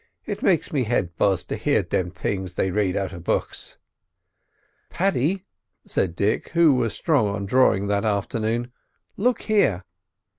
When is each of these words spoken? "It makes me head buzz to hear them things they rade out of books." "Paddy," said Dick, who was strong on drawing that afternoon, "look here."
"It 0.25 0.41
makes 0.41 0.73
me 0.73 0.85
head 0.85 1.15
buzz 1.15 1.45
to 1.45 1.55
hear 1.55 1.83
them 1.83 2.09
things 2.09 2.55
they 2.55 2.71
rade 2.71 2.95
out 2.97 3.13
of 3.13 3.23
books." 3.23 3.77
"Paddy," 4.89 5.45
said 5.85 6.15
Dick, 6.15 6.49
who 6.55 6.73
was 6.73 6.95
strong 6.95 7.27
on 7.27 7.45
drawing 7.45 7.85
that 7.85 8.03
afternoon, 8.03 8.71
"look 9.15 9.43
here." 9.43 9.83